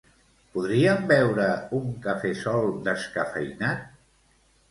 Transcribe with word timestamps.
Podríem 0.53 1.03
beure 1.11 1.49
un 1.81 1.91
cafè 2.07 2.31
sol 2.39 2.67
descafeïnat? 2.87 3.85